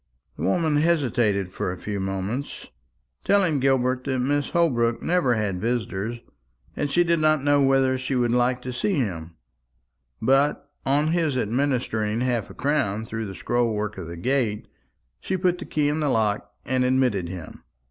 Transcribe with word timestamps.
The 0.35 0.41
woman 0.41 0.77
hesitated 0.77 1.49
for 1.49 1.71
a 1.71 1.77
few 1.77 1.99
moments, 1.99 2.65
telling 3.23 3.59
Gilbert 3.59 4.03
that 4.05 4.19
Mrs. 4.19 4.49
Holbrook 4.49 5.03
never 5.03 5.35
had 5.35 5.61
visitors, 5.61 6.17
and 6.75 6.89
she 6.89 7.03
did 7.03 7.19
not 7.19 7.43
know 7.43 7.61
whether 7.61 7.99
she 7.99 8.15
would 8.15 8.31
like 8.31 8.63
to 8.63 8.73
see 8.73 8.95
him; 8.95 9.35
but 10.19 10.67
on 10.87 11.09
his 11.09 11.37
administering 11.37 12.21
half 12.21 12.49
a 12.49 12.55
crown 12.55 13.05
through 13.05 13.27
the 13.27 13.35
scroll 13.35 13.71
work 13.75 13.99
of 13.99 14.07
the 14.07 14.17
gate, 14.17 14.67
she 15.19 15.37
put 15.37 15.59
the 15.59 15.65
key 15.65 15.87
in 15.87 15.99
the 15.99 16.09
lock 16.09 16.51
and 16.65 16.83
admitted 16.83 17.29
him. 17.29 17.63